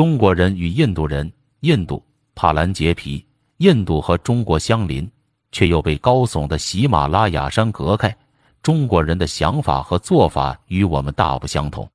[0.00, 1.30] 中国人与印度人，
[1.60, 2.02] 印度
[2.34, 3.22] 帕兰杰皮，
[3.58, 5.06] 印度和中国相邻，
[5.52, 8.16] 却又被高耸的喜马拉雅山隔开。
[8.62, 11.86] 中国人的想法和做法与我们大不相同。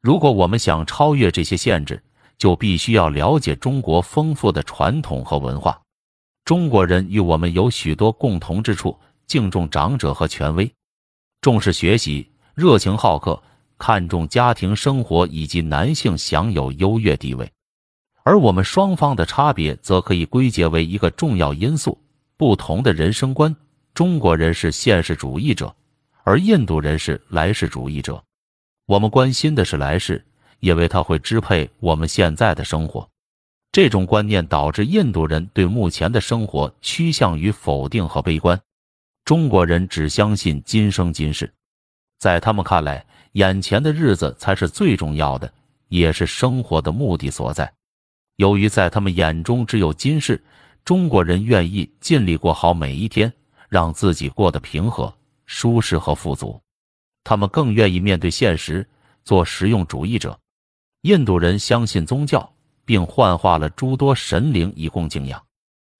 [0.00, 2.00] 如果我们想超越这些限制，
[2.38, 5.76] 就必须要了解中国丰富的传统和文化。
[6.44, 8.96] 中国人与我们有许多共同之处：
[9.26, 10.72] 敬重长者和权威，
[11.40, 13.42] 重视学习，热情好客，
[13.80, 17.50] 看重家庭生活以及男性享有优越地位。
[18.22, 21.98] 而我们双方的差别，则可以归结为一个重要因素：
[22.36, 23.56] 不同的人生观。
[23.94, 25.74] 中国人是现实主义者。
[26.22, 28.22] 而印度人是来世主义者，
[28.86, 30.22] 我们关心的是来世，
[30.60, 33.08] 因为它会支配我们现在的生活。
[33.72, 38.60] 这种观念导致印度人对目前的生活趋向于否定和悲观。
[39.24, 41.52] 中国人只相信今生今世，
[42.20, 45.50] 在他们看来，眼前的日子才是最重要的，
[45.88, 47.72] 也是生活的目的所在。
[48.36, 50.40] 由于在他们眼中只有今世，
[50.84, 53.32] 中国人愿意尽力过好每一天，
[53.70, 55.12] 让自己过得平和。
[55.46, 56.60] 舒适和富足，
[57.24, 58.88] 他们更愿意面对现实，
[59.24, 60.38] 做实用主义者。
[61.00, 62.48] 印度人相信宗教，
[62.84, 65.42] 并幻化了诸多神灵以供敬仰。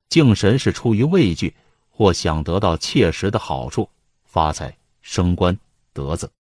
[0.08, 1.52] 敬神是出于畏惧
[1.88, 3.88] 或想得到切实的好处，
[4.24, 5.58] 发财、升官、
[5.92, 6.30] 德子。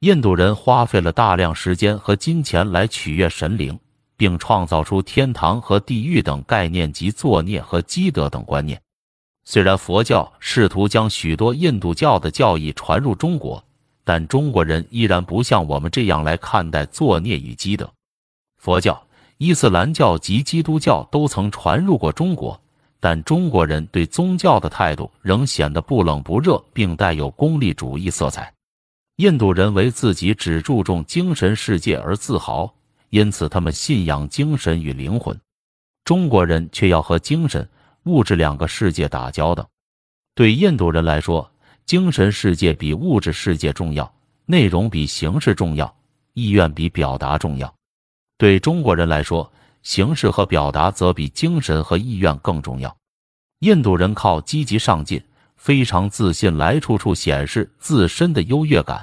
[0.00, 3.78] 印度人花费了大量时间和金钱来取悦神灵，
[4.16, 8.80] 并创造出天堂和地狱等概念及作孽和积德等观念。
[9.44, 13.64] 虽然佛教试图将许多印度教的教义传入中国，
[14.04, 17.90] 但中国人依然不像我们这样来看待作孽与积德。
[18.58, 19.06] 佛教、
[19.38, 22.60] 伊斯兰教及基督教都曾传入过中国，
[23.00, 28.52] 但中国人对宗教的态度仍显得不冷不热，并带有功利主义色彩。
[29.16, 32.74] 印度人为自己只注重精神世界而自豪，
[33.08, 35.34] 因此他们信仰精神与灵魂；
[36.04, 37.66] 中国人却要和精神。
[38.04, 39.68] 物质两个世界打交道，
[40.34, 41.50] 对印度人来说，
[41.86, 45.92] 精神世界比物质世界重要，内容比形式重要，
[46.34, 47.66] 意愿比表达重要；
[48.38, 49.50] 对中国人来说，
[49.82, 52.96] 形式和表达则比精神和意愿更重要。
[53.60, 55.20] 印度人靠积极上进，
[55.56, 58.98] 非常自信，来处处显示自身的优越感；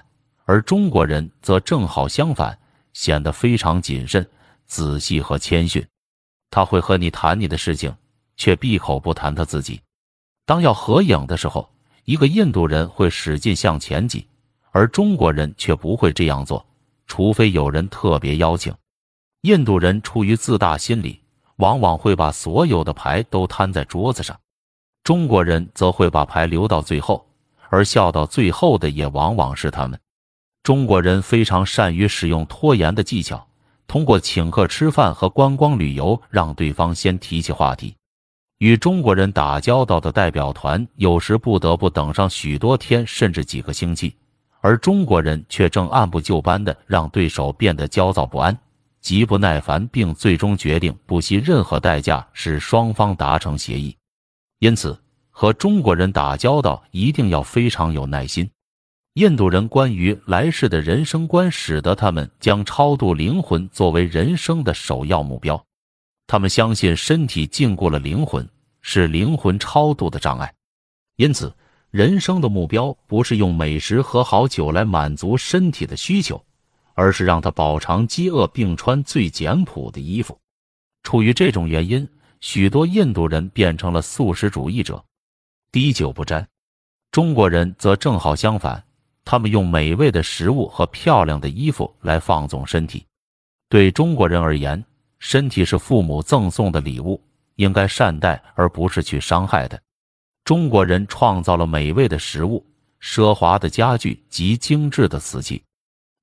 [0.46, 2.58] 而中国人则正好相反，
[2.94, 4.28] 显得非常谨慎、
[4.66, 5.86] 仔细和谦逊。
[6.50, 7.94] 他会和你谈你的事情。
[8.36, 9.80] 却闭口不谈他自己。
[10.44, 11.69] 当要合影的时候，
[12.03, 14.28] 一个印度人会使劲向前挤，
[14.72, 16.66] 而中国人却不会这样做，
[17.06, 18.74] 除非有人特别邀请。
[19.41, 21.22] 印度人出于自大心理，
[21.58, 24.35] 往往会把所有的牌都摊在桌子上；
[25.03, 27.28] 中国人则会把牌留到最后，
[27.69, 30.00] 而笑到最后的也往往是他们。
[30.64, 33.46] 中国人非常善于使用拖延的技巧，
[33.86, 37.94] 通过请客吃饭和观光旅游，让对方先提起话题。
[38.59, 44.16] 与中国人打交道的代表团有时不得不等上许多天，甚至几个星期，
[44.62, 48.58] 而中国人却正按部就班的让对手变得焦躁不安、
[49.02, 53.94] 极不耐烦，并最终决定不惜任何代价使双方达成协议。
[54.63, 54.97] 因此，
[55.29, 58.50] 和中国人打交道一定要非常有耐心。
[59.16, 65.62] 印度人关于来世的人生观，使得他们将超度灵魂作为人生的首要目标。
[66.28, 68.47] 他们相信身体禁锢了灵魂。
[68.81, 70.53] 是灵魂超度的障碍，
[71.18, 71.53] 因此，
[71.90, 76.41] 人生的目标不是用美食和好酒来满足身体的需求，
[76.94, 80.38] 而是让他饱尝饥饿并穿最简朴的衣服。
[81.02, 82.07] 出于这种原因，
[82.43, 85.01] 许多印度人变成了素食主义者，
[85.71, 86.45] 滴酒不沾。
[87.09, 88.83] 中国人则正好相反，
[89.23, 93.05] 他们用美味的食物和漂亮的衣服来放纵身体。
[93.69, 94.83] 对中国人而言，
[95.19, 97.19] 身体是父母赠送的礼物。
[97.55, 99.81] 应该善待，而不是去伤害的。
[100.43, 102.65] 中国人创造了美味的食物、
[102.99, 105.63] 奢华的家具及精致的瓷器。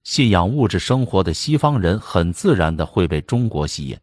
[0.04, 3.98] 信仰物质生活的西方人很自然的会被中国吸引，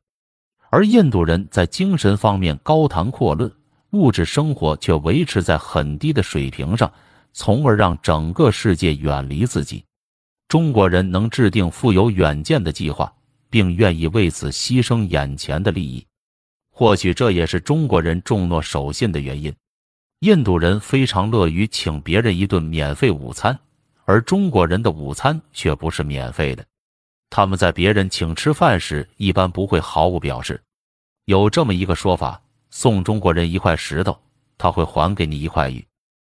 [0.69, 3.51] 而印度人在精神方面高谈阔论，
[3.91, 6.91] 物质生活却维持在很低的水平上，
[7.33, 9.83] 从而让整个世界远离自己。
[10.47, 13.11] 中国人能制定富有远见的计划，
[13.49, 16.05] 并愿意为此牺牲眼前的利益。
[16.69, 19.53] 或许这也是中国人重诺守信的原因。
[20.19, 23.57] 印度人非常乐于请别人一顿免费午餐，
[24.05, 26.65] 而中国人的午餐却不是免费的。
[27.29, 30.61] 他们在别人请吃饭时，一般不会毫无表示。
[31.25, 34.19] 有这么一个说法：送中国人一块石头，
[34.57, 35.86] 他会还给你一块玉。